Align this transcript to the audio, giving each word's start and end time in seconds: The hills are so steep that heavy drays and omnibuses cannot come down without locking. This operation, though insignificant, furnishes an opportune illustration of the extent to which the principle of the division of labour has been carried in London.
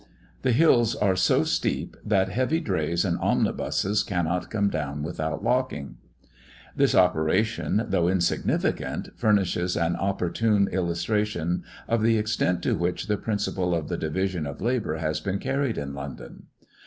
The 0.41 0.51
hills 0.51 0.95
are 0.95 1.15
so 1.15 1.43
steep 1.43 1.95
that 2.03 2.29
heavy 2.29 2.59
drays 2.59 3.05
and 3.05 3.19
omnibuses 3.19 4.01
cannot 4.01 4.49
come 4.49 4.67
down 4.67 5.03
without 5.03 5.43
locking. 5.43 5.97
This 6.75 6.95
operation, 6.95 7.85
though 7.87 8.07
insignificant, 8.07 9.09
furnishes 9.15 9.77
an 9.77 9.95
opportune 9.95 10.67
illustration 10.69 11.63
of 11.87 12.01
the 12.01 12.17
extent 12.17 12.63
to 12.63 12.73
which 12.75 13.05
the 13.05 13.17
principle 13.17 13.75
of 13.75 13.89
the 13.89 13.97
division 13.97 14.47
of 14.47 14.59
labour 14.59 14.97
has 14.97 15.19
been 15.19 15.37
carried 15.37 15.77
in 15.77 15.93
London. 15.93 16.47